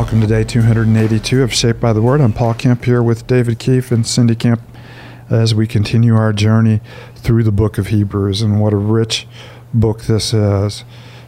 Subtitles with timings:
[0.00, 2.22] Welcome to day 282 of Shaped by the Word.
[2.22, 4.62] I'm Paul Kemp here with David Keefe and Cindy Kemp
[5.28, 6.80] as we continue our journey
[7.16, 8.40] through the book of Hebrews.
[8.40, 9.28] And what a rich
[9.74, 10.84] book this is.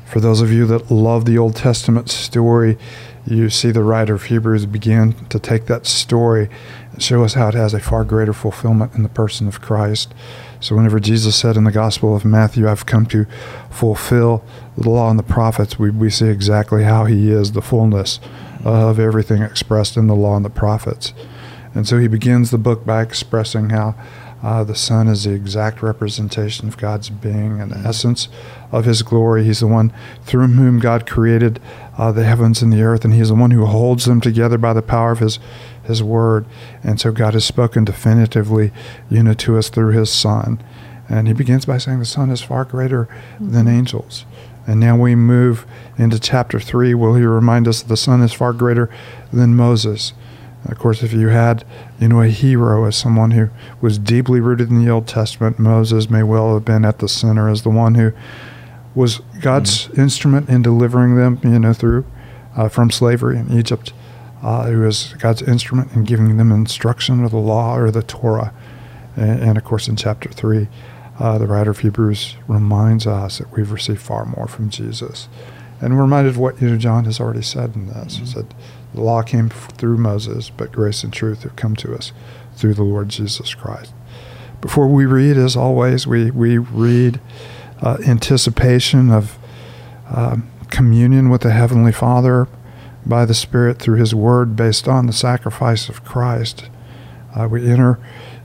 [0.07, 2.79] For those of you that love the Old Testament story,
[3.27, 6.49] you see the writer of Hebrews begin to take that story
[6.99, 10.13] show us how it has a far greater fulfillment in the person of Christ.
[10.61, 13.27] So, whenever Jesus said in the Gospel of Matthew, I've come to
[13.71, 14.45] fulfill
[14.77, 18.21] the law and the prophets, we, we see exactly how he is the fullness
[18.65, 21.13] of everything expressed in the law and the prophets.
[21.75, 23.95] And so he begins the book by expressing how
[24.43, 28.29] uh, the Son is the exact representation of God's being and the essence
[28.73, 29.45] of His glory.
[29.45, 29.93] He's the one
[30.25, 31.61] through whom God created
[31.97, 34.73] uh, the heavens and the earth, and He's the one who holds them together by
[34.73, 35.39] the power of His
[35.85, 36.45] His Word.
[36.83, 38.73] And so God has spoken definitively,
[39.09, 40.61] you know, to us through His Son.
[41.09, 43.09] And He begins by saying the Son is far greater
[43.41, 44.25] than angels.
[44.67, 45.67] And now we move
[45.99, 48.89] into chapter 3, where he remind us that the Son is far greater
[49.33, 50.13] than Moses.
[50.65, 51.65] Of course, if you had,
[51.99, 56.09] you know, a hero as someone who was deeply rooted in the Old Testament, Moses
[56.09, 58.13] may well have been at the center as the one who
[58.95, 60.01] was God's mm-hmm.
[60.01, 62.05] instrument in delivering them, you know, through
[62.57, 63.93] uh, from slavery in Egypt.
[64.43, 68.53] Uh, who was God's instrument in giving them instruction of the law or the Torah.
[69.15, 70.67] And, and of course, in chapter three,
[71.21, 75.29] uh, the writer of Hebrews reminds us that we've received far more from Jesus.
[75.81, 78.17] And we're reminded of what you know, John has already said in this.
[78.17, 78.25] Mm-hmm.
[78.25, 78.55] He said,
[78.95, 82.13] The law came through Moses, but grace and truth have come to us
[82.55, 83.93] through the Lord Jesus Christ.
[84.61, 87.21] Before we read, as always, we, we read
[87.81, 89.39] uh, anticipation of
[90.09, 90.37] uh,
[90.71, 92.49] communion with the Heavenly Father
[93.05, 96.69] by the Spirit through His Word based on the sacrifice of Christ.
[97.35, 97.99] Uh, we enter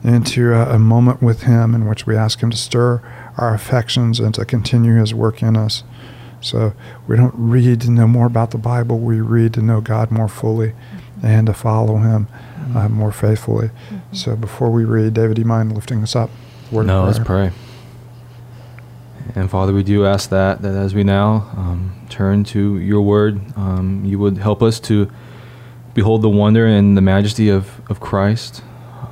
[0.03, 3.01] into a, a, moment with Him in which we ask Him to stir
[3.37, 5.83] our affections and to continue His work in us.
[6.47, 6.73] So
[7.07, 10.27] we don't read to know more about the Bible, we read to know God more
[10.27, 10.73] fully
[11.21, 12.27] and to follow Him
[12.75, 13.67] uh, more faithfully.
[13.67, 14.15] Mm-hmm.
[14.15, 16.29] So before we read, David, do you mind lifting us up?
[16.71, 17.51] Word no, let's pray.
[19.35, 23.39] And Father, we do ask that, that as we now um, turn to your word,
[23.57, 25.11] um, you would help us to
[25.93, 28.63] behold the wonder and the majesty of, of Christ.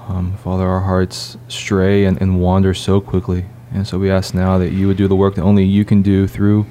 [0.07, 3.45] Um, Father, our hearts stray and, and wander so quickly.
[3.71, 6.01] And so we ask now that you would do the work that only you can
[6.01, 6.65] do through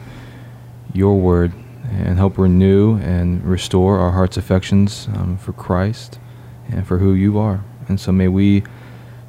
[0.95, 1.53] your word
[1.91, 6.19] and help renew and restore our heart's affections um, for Christ
[6.71, 7.63] and for who you are.
[7.89, 8.63] And so may we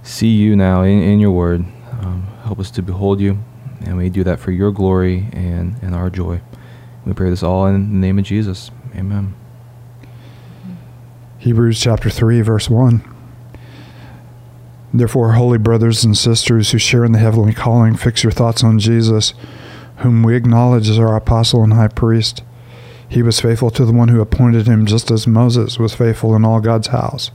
[0.04, 1.62] see you now in, in your word.
[2.00, 3.44] Um, help us to behold you.
[3.82, 6.42] And we do that for your glory and, and our joy.
[7.06, 8.72] We pray this all in the name of Jesus.
[8.96, 9.36] Amen.
[11.38, 13.04] Hebrews chapter 3, verse 1.
[14.94, 18.80] Therefore, holy brothers and sisters who share in the heavenly calling, fix your thoughts on
[18.80, 19.34] Jesus,
[19.98, 22.44] whom we acknowledge as our apostle and high priest.
[23.08, 26.44] He was faithful to the one who appointed him, just as Moses was faithful in
[26.44, 27.32] all God's house.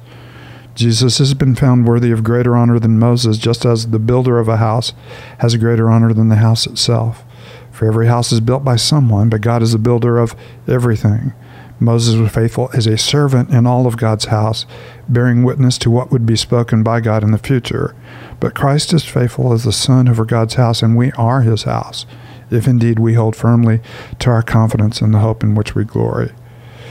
[0.75, 4.48] Jesus has been found worthy of greater honor than Moses, just as the builder of
[4.48, 4.93] a house
[5.38, 7.25] has greater honor than the house itself.
[7.71, 10.34] For every house is built by someone, but God is the builder of
[10.69, 11.32] everything.
[11.78, 14.66] Moses was faithful as a servant in all of God's house,
[15.09, 17.94] bearing witness to what would be spoken by God in the future.
[18.38, 22.04] But Christ is faithful as the Son over God's house, and we are his house,
[22.50, 23.81] if indeed we hold firmly
[24.19, 26.33] to our confidence in the hope in which we glory.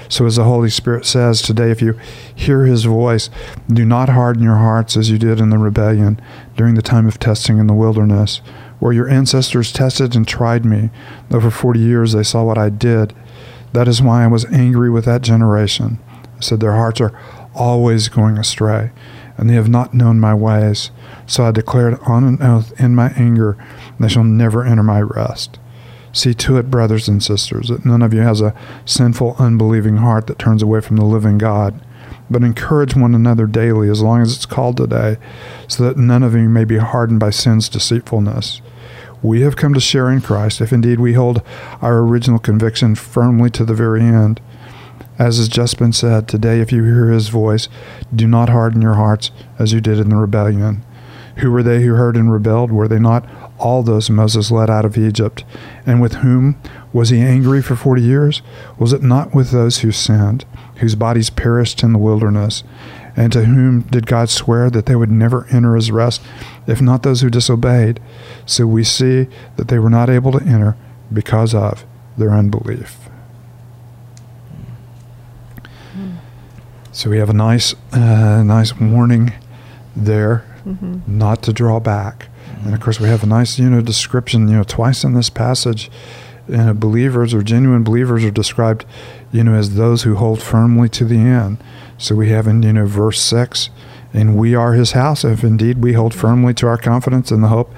[0.08, 2.00] So, as the Holy Spirit says today, if you
[2.34, 3.30] hear his voice,
[3.72, 6.19] do not harden your hearts as you did in the rebellion
[6.58, 8.42] during the time of testing in the wilderness,
[8.80, 10.90] where your ancestors tested and tried me.
[11.31, 13.14] Over 40 years they saw what I did
[13.74, 16.00] that is why I was angry with that generation.
[16.38, 17.18] I said, Their hearts are
[17.53, 18.92] always going astray,
[19.38, 20.92] and they have not known my ways.
[21.28, 23.58] So I declared on an oath in my anger,
[24.00, 25.60] They shall never enter my rest.
[26.12, 28.56] See to it, brothers and sisters, that none of you has a
[28.86, 31.80] sinful, unbelieving heart that turns away from the living God.
[32.30, 35.18] But encourage one another daily, as long as it's called today,
[35.68, 38.62] so that none of you may be hardened by sin's deceitfulness
[39.22, 41.42] we have come to share in Christ if indeed we hold
[41.81, 44.40] our original conviction firmly to the very end.
[45.18, 47.68] As has just been said, today if you hear his voice,
[48.16, 50.86] do not harden your hearts as you did in the rebellion.
[51.38, 52.72] Who were they who heard and rebelled?
[52.72, 53.25] Were they not
[53.59, 55.44] all those Moses led out of Egypt?
[55.85, 56.59] And with whom
[56.91, 58.41] was he angry for forty years?
[58.77, 60.45] Was it not with those who sinned,
[60.77, 62.63] whose bodies perished in the wilderness?
[63.15, 66.21] And to whom did God swear that they would never enter his rest,
[66.67, 68.00] if not those who disobeyed?
[68.45, 69.27] So we see
[69.57, 70.77] that they were not able to enter
[71.11, 71.85] because of
[72.17, 73.09] their unbelief.
[76.91, 79.33] So we have a nice, uh, nice warning
[79.95, 81.00] there, mm-hmm.
[81.07, 82.27] not to draw back.
[82.63, 84.47] And of course, we have a nice, you know, description.
[84.47, 85.89] You know, twice in this passage,
[86.47, 88.85] you know, believers or genuine believers are described,
[89.31, 91.57] you know, as those who hold firmly to the end.
[91.97, 93.69] So we have in, you know, verse 6,
[94.13, 97.50] and we are his house if indeed we hold firmly to our confidence and the
[97.50, 97.71] hope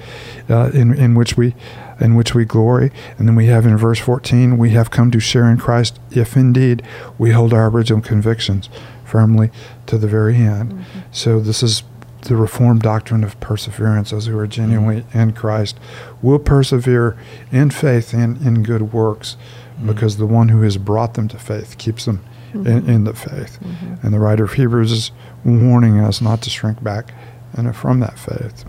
[0.48, 1.54] uh, in, in which we
[2.00, 5.20] in which we glory and then we have in verse 14 we have come to
[5.20, 6.82] share in christ if indeed
[7.18, 8.68] we hold our original convictions
[9.04, 9.50] firmly
[9.86, 11.00] to the very end mm-hmm.
[11.10, 11.82] so this is
[12.22, 15.18] the reformed doctrine of perseverance those who are genuinely mm-hmm.
[15.18, 15.78] in christ
[16.20, 17.16] will persevere
[17.50, 19.36] in faith and in good works
[19.74, 19.86] mm-hmm.
[19.86, 22.90] because the one who has brought them to faith keeps them in, mm-hmm.
[22.90, 23.94] in, the faith mm-hmm.
[24.04, 25.10] and the writer of hebrews is
[25.44, 27.12] warning us not to shrink back
[27.54, 28.64] and from that faith.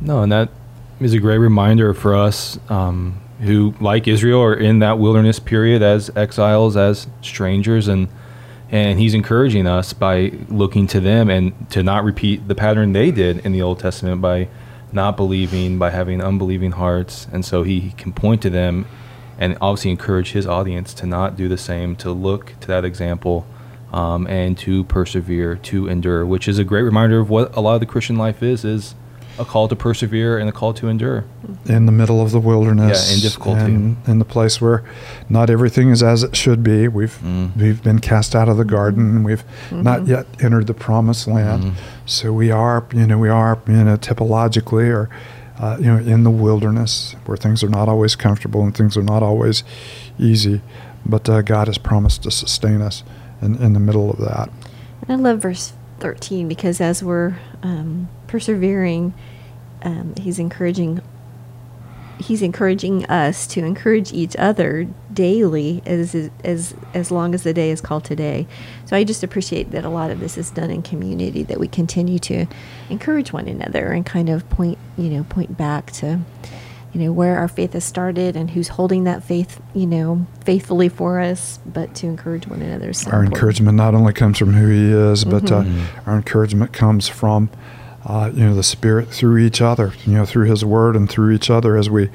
[0.00, 0.50] No, and that
[1.00, 5.82] is a great reminder for us um, who, like Israel, are in that wilderness period
[5.82, 8.08] as exiles, as strangers, and
[8.70, 13.10] and he's encouraging us by looking to them and to not repeat the pattern they
[13.10, 14.48] did in the Old Testament by
[14.92, 18.86] not believing, by having unbelieving hearts, and so he can point to them
[19.38, 23.46] and obviously encourage his audience to not do the same, to look to that example
[23.92, 27.74] um, and to persevere, to endure, which is a great reminder of what a lot
[27.74, 28.94] of the Christian life is, is
[29.38, 31.24] a call to persevere and a call to endure.
[31.66, 33.08] In the middle of the wilderness.
[33.08, 33.74] Yeah, in difficulty.
[33.74, 34.84] And in the place where
[35.28, 36.88] not everything is as it should be.
[36.88, 37.56] We've mm.
[37.56, 39.22] we've been cast out of the garden.
[39.22, 39.82] We've mm-hmm.
[39.82, 41.64] not yet entered the promised land.
[41.64, 41.74] Mm.
[42.06, 45.08] So we are, you know, we are, you know, typologically or,
[45.58, 49.02] uh, you know, in the wilderness where things are not always comfortable and things are
[49.02, 49.62] not always
[50.18, 50.60] easy.
[51.06, 53.02] But uh, God has promised to sustain us
[53.40, 54.50] in, in the middle of that.
[55.02, 59.14] And I love verse 13 because as we're um, persevering,
[59.82, 61.00] um, he's encouraging
[62.20, 66.14] he's encouraging us to encourage each other daily as
[66.44, 68.46] as as long as the day is called today.
[68.86, 71.68] So I just appreciate that a lot of this is done in community that we
[71.68, 72.46] continue to
[72.90, 76.20] encourage one another and kind of point, you know, point back to
[76.92, 80.88] you know where our faith has started and who's holding that faith you know faithfully
[80.88, 83.34] for us but to encourage one another so our important.
[83.34, 85.80] encouragement not only comes from who he is but uh, mm-hmm.
[85.80, 87.50] uh, our encouragement comes from
[88.04, 91.32] uh, you know the spirit through each other you know through his word and through
[91.32, 92.08] each other as we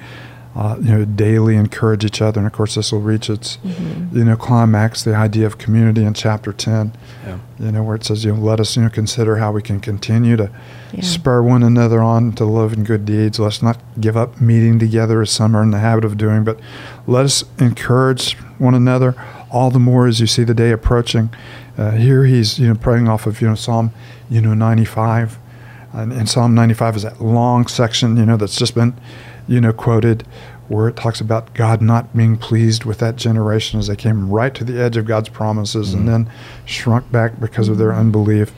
[0.55, 2.39] uh, you know, daily encourage each other.
[2.39, 4.15] And of course, this will reach its, mm-hmm.
[4.15, 6.93] you know, climax, the idea of community in chapter 10,
[7.25, 7.39] yeah.
[7.59, 9.79] you know, where it says, you know, let us, you know, consider how we can
[9.79, 10.51] continue to
[10.91, 11.01] yeah.
[11.01, 13.39] spur one another on to love and good deeds.
[13.39, 16.59] Let's not give up meeting together as some are in the habit of doing, but
[17.07, 19.15] let us encourage one another
[19.51, 21.31] all the more as you see the day approaching.
[21.79, 23.91] Uh, here he's, you know, praying off of, you know, Psalm,
[24.29, 25.39] you know, 95.
[25.93, 28.95] And, and Psalm 95 is that long section, you know, that's just been,
[29.47, 30.25] you know, quoted
[30.67, 34.53] where it talks about God not being pleased with that generation as they came right
[34.55, 35.99] to the edge of God's promises mm-hmm.
[35.99, 36.33] and then
[36.65, 37.99] shrunk back because of their mm-hmm.
[37.99, 38.51] unbelief.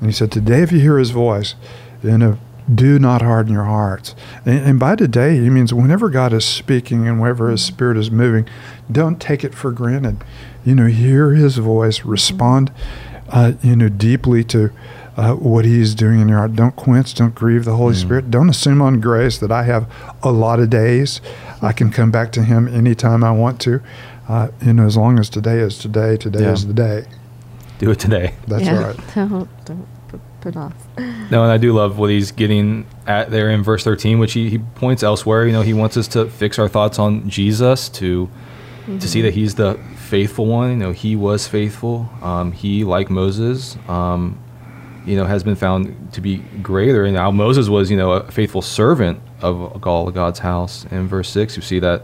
[0.00, 1.56] And he said, Today, if you hear his voice,
[2.02, 2.38] you know,
[2.72, 4.14] do not harden your hearts.
[4.44, 7.74] And, and, by today, he means whenever God is speaking and whenever his mm-hmm.
[7.74, 8.48] spirit is moving,
[8.90, 10.22] don't take it for granted.
[10.64, 12.70] You know, hear his voice, respond,
[13.30, 14.70] uh, you know, deeply to
[15.18, 16.54] uh, what He's doing in your heart.
[16.54, 18.00] Don't quench, don't grieve the Holy mm.
[18.00, 18.30] Spirit.
[18.30, 19.92] Don't assume on grace that I have
[20.22, 21.20] a lot of days.
[21.60, 23.80] I can come back to Him anytime I want to.
[24.28, 26.52] Uh, you know, as long as today is today, today yeah.
[26.52, 27.04] is the day.
[27.78, 28.34] Do it today.
[28.46, 28.80] That's yeah.
[28.80, 28.96] right.
[29.14, 29.88] don't, don't
[30.40, 30.74] put off.
[31.30, 34.48] No, and I do love what he's getting at there in verse 13, which he,
[34.48, 35.44] he points elsewhere.
[35.44, 38.98] You know, he wants us to fix our thoughts on Jesus, to mm-hmm.
[38.98, 40.70] to see that he's the faithful one.
[40.70, 42.08] You know, he was faithful.
[42.22, 44.38] Um, he, like Moses, um,
[45.08, 47.04] you know, has been found to be greater.
[47.04, 50.84] And now Moses was, you know, a faithful servant of all God's house.
[50.90, 52.02] In verse six, you see that,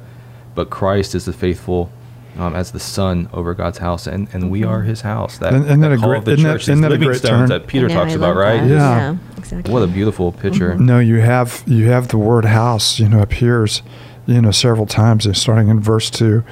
[0.54, 1.90] but Christ is the faithful.
[2.36, 5.38] Um, as the son over God's house, and, and we are His house.
[5.38, 7.48] That, and, and that, that call great, of the church, that, living stones turn?
[7.50, 8.56] that Peter talks about, right?
[8.56, 8.66] Yeah.
[8.66, 9.16] yeah.
[9.36, 9.72] exactly.
[9.72, 10.72] What a beautiful picture.
[10.72, 10.84] Mm-hmm.
[10.84, 12.98] No, you have you have the word house.
[12.98, 13.82] You know, appears,
[14.26, 15.28] you know, several times.
[15.38, 16.42] Starting in verse two,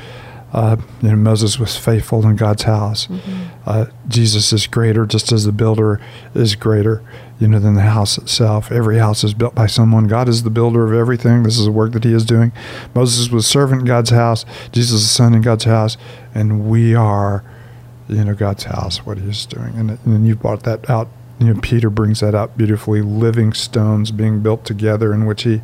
[0.52, 3.06] uh, you know, Moses was faithful in God's house.
[3.06, 3.42] Mm-hmm.
[3.64, 5.98] Uh, Jesus is greater, just as the builder
[6.34, 7.02] is greater,
[7.40, 8.70] you know, than the house itself.
[8.70, 10.08] Every house is built by someone.
[10.08, 11.42] God is the builder of everything.
[11.42, 12.52] This is the work that He is doing.
[12.94, 14.44] Moses was servant in God's house.
[14.72, 15.96] Jesus is son in God's house,
[16.34, 17.42] and we are,
[18.08, 19.06] you know, God's house.
[19.06, 21.08] What He is doing, and, and you brought that out.
[21.42, 23.02] You know, Peter brings that out beautifully.
[23.02, 25.60] Living stones being built together, in which He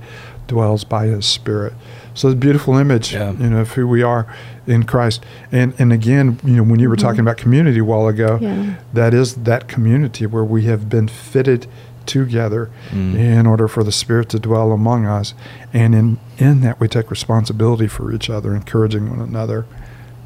[0.48, 1.72] dwells by His Spirit.
[2.14, 3.30] So it's a beautiful image, yeah.
[3.32, 4.26] you know, of who we are
[4.66, 5.24] in Christ.
[5.52, 7.06] And and again, you know, when you were mm-hmm.
[7.06, 8.74] talking about community a while ago, yeah.
[8.92, 11.68] that is that community where we have been fitted
[12.06, 13.14] together mm.
[13.14, 15.32] in order for the Spirit to dwell among us.
[15.72, 19.64] And in in that we take responsibility for each other, encouraging one another.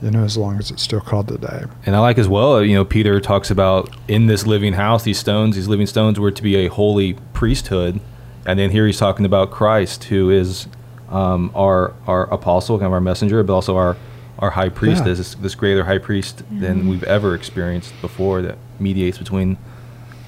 [0.03, 1.63] You know, as long as it's still called today.
[1.87, 5.19] And I like as well, you know, Peter talks about in this living house, these
[5.19, 8.01] stones, these living stones were to be a holy priesthood.
[8.45, 10.67] And then here he's talking about Christ, who is
[11.09, 13.97] um, our our apostle, kind of our messenger, but also our
[14.41, 15.13] our high priest Yeah.
[15.15, 19.57] this, this greater high priest than we've ever experienced before that mediates between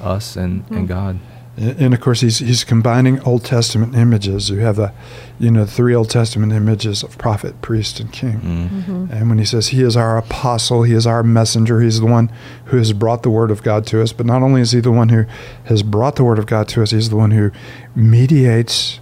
[0.00, 0.76] us and, Mm.
[0.76, 1.18] and God.
[1.56, 4.50] And and of course, he's he's combining Old Testament images.
[4.50, 4.92] You have the,
[5.38, 8.40] you know, three Old Testament images of prophet, priest, and king.
[8.40, 9.10] Mm.
[9.10, 12.30] And when he says he is our apostle, he is our messenger, he's the one
[12.66, 14.12] who has brought the word of God to us.
[14.12, 15.24] But not only is he the one who
[15.64, 17.50] has brought the word of God to us, he's the one who
[17.94, 19.00] mediates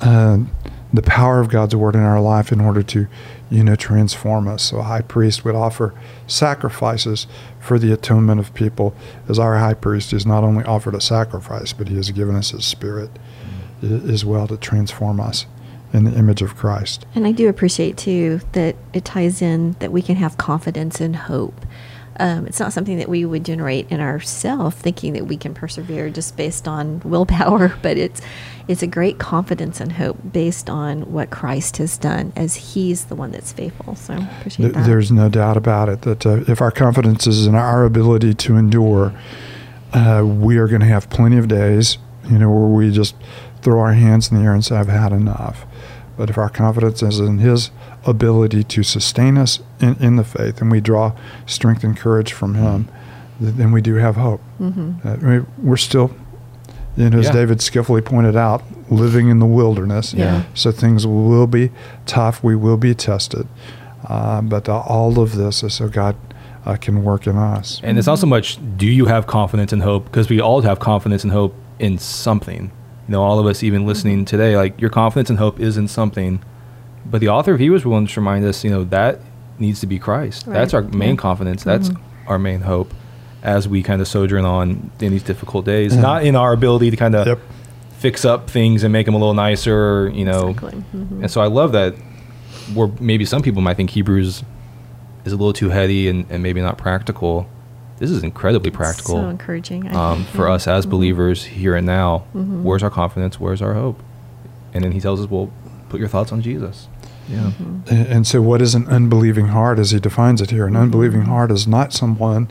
[0.00, 0.38] uh,
[0.92, 3.06] the power of God's word in our life in order to,
[3.52, 4.62] you know, transform us.
[4.62, 5.92] So a high priest would offer
[6.26, 7.26] sacrifices
[7.60, 8.94] for the atonement of people.
[9.28, 12.50] As our high priest has not only offered a sacrifice, but he has given us
[12.50, 13.10] his spirit
[13.82, 15.44] i- as well to transform us
[15.92, 17.04] in the image of Christ.
[17.14, 21.14] And I do appreciate too that it ties in that we can have confidence and
[21.14, 21.66] hope.
[22.18, 26.10] Um, it's not something that we would generate in ourselves, thinking that we can persevere
[26.10, 28.20] just based on willpower, but it's
[28.68, 33.14] it's a great confidence and hope based on what Christ has done, as He's the
[33.14, 33.96] one that's faithful.
[33.96, 34.86] So appreciate Th- that.
[34.86, 38.56] There's no doubt about it that uh, if our confidence is in our ability to
[38.56, 39.12] endure,
[39.92, 41.98] uh, we are going to have plenty of days,
[42.30, 43.14] you know, where we just
[43.62, 45.66] throw our hands in the air and say, "I've had enough."
[46.22, 47.72] But if our confidence is in His
[48.06, 51.14] ability to sustain us in, in the faith, and we draw
[51.46, 52.86] strength and courage from Him,
[53.40, 54.40] then we do have hope.
[54.58, 56.12] hmm Uh, we- we're still,
[56.96, 57.32] you know, as Yeah.
[57.32, 60.14] David skillfully pointed out, living in the wilderness.
[60.14, 60.42] Yeah.
[60.54, 61.70] So things will be
[62.06, 62.40] tough.
[62.44, 63.48] We will be tested.
[64.08, 66.14] Uh, but uh, all of this is so God
[66.64, 67.80] uh, can work in us.
[67.82, 70.78] And it's not so much do you have confidence and hope because we all have
[70.78, 72.70] confidence and hope in something.
[73.08, 75.88] You know, all of us even listening today, like your confidence and hope is in
[75.88, 76.42] something.
[77.04, 79.18] But the author of Hebrews wants to remind us, you know, that
[79.58, 80.46] needs to be Christ.
[80.46, 81.16] That's our main Yeah.
[81.16, 81.64] confidence.
[81.64, 81.96] That's Mhm.
[82.28, 82.94] our main hope
[83.42, 85.94] as we kind of sojourn on in these difficult days.
[85.94, 86.00] Yeah.
[86.00, 87.38] Not in our ability to kind of Yep.
[87.98, 90.48] fix up things and make them a little nicer, you know.
[90.50, 90.82] Exactly.
[90.94, 91.22] Mhm.
[91.22, 91.94] And so I love that
[92.72, 94.44] where maybe some people might think Hebrews
[95.24, 97.46] is a little too heady and, and maybe not practical.
[98.02, 99.94] This is incredibly practical So encouraging.
[99.94, 100.54] Um, for yeah.
[100.54, 100.90] us as Mhm.
[100.90, 102.24] believers here and now.
[102.34, 102.64] Mhm.
[102.64, 103.38] Where's our confidence?
[103.38, 104.00] Where's our hope?
[104.74, 105.50] And then he tells us, well,
[105.88, 106.88] put your thoughts on Jesus.
[107.28, 107.52] Yeah.
[107.62, 107.88] Mhm.
[107.88, 110.66] And, and so, what is an unbelieving heart as he defines it here?
[110.66, 112.48] An unbelieving heart is not someone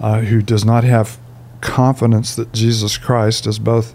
[0.00, 1.16] uh, who does not have
[1.60, 3.94] confidence that Jesus Christ is both.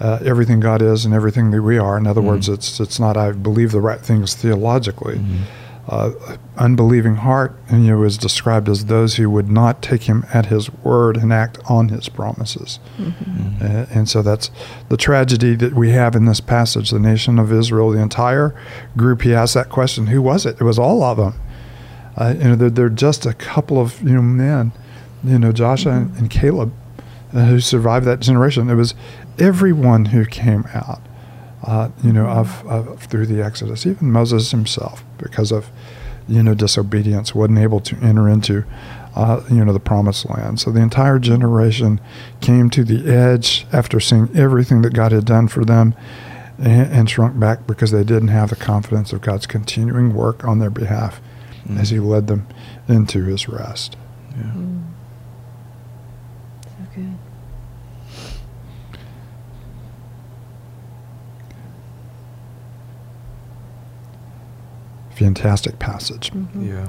[0.00, 1.98] Uh, everything God is and everything that we are.
[1.98, 2.28] In other Mhm.
[2.28, 5.16] words, it's it's not I believe the right things theologically.
[5.16, 5.40] Mhm.
[5.88, 6.12] Uh,
[6.56, 10.46] unbelieving heart, and you know, is described as those who would not take him at
[10.46, 12.78] his word and act on his promises.
[12.98, 13.12] Mhm.
[13.58, 13.62] Mhm.
[13.62, 14.50] Uh, and so that's
[14.88, 16.90] the tragedy that we have in this passage.
[16.90, 18.54] The nation of Israel, the entire
[18.96, 20.56] group, he asked that question: Who was it?
[20.58, 21.34] It was all of them.
[22.16, 24.72] Uh, you know, they're, they're just a couple of you know men,
[25.22, 26.72] you know, Joshua and, and Caleb,
[27.34, 28.70] uh, who survived that generation.
[28.70, 28.94] It was
[29.38, 31.00] everyone who came out
[31.64, 33.86] uh, you know, of, of through the Exodus.
[33.86, 35.68] Even Moses himself, because of
[36.28, 38.64] you know disobedience, wasn't able to enter into
[39.16, 40.60] uh, you know the promised land.
[40.60, 42.00] So the entire generation
[42.40, 45.94] came to the edge after seeing everything that God had done for them.
[46.56, 50.60] And, and shrunk back because they didn't have the confidence of God's continuing work on
[50.60, 51.20] their behalf
[51.66, 51.80] Mhm.
[51.80, 52.46] as He led them
[52.86, 53.96] into His rest.
[54.36, 54.44] Yeah.
[54.52, 54.82] Mm.
[56.62, 57.18] So good.
[65.14, 66.32] Fantastic passage.
[66.32, 66.66] Mhm.
[66.68, 66.88] Yeah.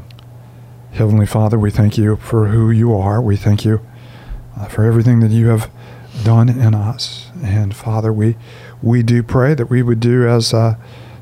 [0.93, 3.21] Heavenly Father, we thank you for who you are.
[3.21, 3.81] We thank you
[4.59, 5.69] uh, for everything that you have
[6.23, 7.29] done in us.
[7.43, 8.37] And Father, we
[8.81, 10.75] we do pray that we would do as uh,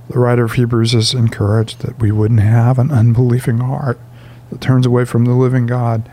[0.09, 3.99] the writer of Hebrews is encouraged, that we wouldn't have an unbelieving heart
[4.49, 6.07] that turns away from the living God,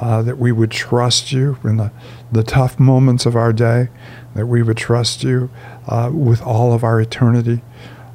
[0.00, 1.92] uh, that we would trust you in the,
[2.32, 3.88] the tough moments of our day,
[4.34, 5.50] that we would trust you
[5.86, 7.60] uh, with all of our eternity,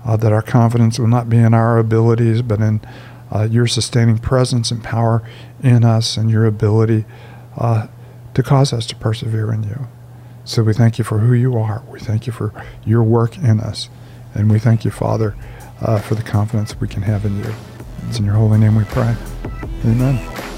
[0.05, 2.81] uh, that our confidence will not be in our abilities, but in
[3.31, 5.27] uh, your sustaining presence and power
[5.61, 7.05] in us and your ability
[7.57, 7.87] uh,
[8.33, 9.87] to cause us to persevere in you.
[10.45, 11.83] So we thank you for who you are.
[11.89, 12.53] We thank you for
[12.85, 13.89] your work in us.
[14.33, 15.35] And we thank you, Father,
[15.81, 17.53] uh, for the confidence we can have in you.
[18.07, 19.15] It's in your holy name we pray.
[19.85, 20.52] Amen.